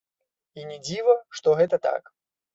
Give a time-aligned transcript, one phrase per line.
[0.61, 2.03] І не дзіва, што гэта так.